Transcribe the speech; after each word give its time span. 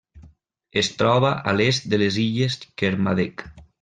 Es 0.81 0.87
troba 1.01 1.33
a 1.51 1.53
l'est 1.59 1.85
de 1.91 1.99
les 2.05 2.17
Illes 2.25 2.57
Kermadec. 2.83 3.45